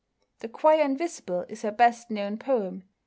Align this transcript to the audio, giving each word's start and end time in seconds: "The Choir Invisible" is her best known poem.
"The 0.39 0.49
Choir 0.49 0.81
Invisible" 0.83 1.45
is 1.47 1.61
her 1.61 1.69
best 1.69 2.09
known 2.09 2.39
poem. 2.39 2.85